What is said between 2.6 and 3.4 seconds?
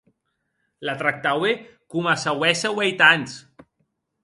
ueit ans.